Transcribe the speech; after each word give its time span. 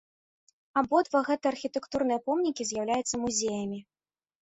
Абодва 0.81 1.19
гэтыя 1.27 1.53
архітэктурныя 1.53 2.19
помнікі 2.25 2.63
з'яўляюцца 2.73 3.15
музеямі. 3.29 3.79